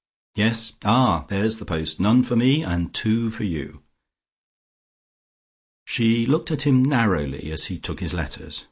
"Yes. 0.33 0.73
Ah, 0.83 1.25
there's 1.29 1.57
the 1.59 1.65
post. 1.75 1.99
None 1.99 2.23
for 2.23 2.35
me, 2.35 2.63
and 2.63 2.91
two 2.91 3.29
for 3.29 3.43
you." 3.43 3.83
She 5.85 6.25
looked 6.25 6.49
at 6.49 6.63
him 6.63 6.83
narrowly 6.83 7.51
as 7.51 7.67
he 7.67 7.77
took 7.77 7.99
his 7.99 8.15
letters. 8.15 8.59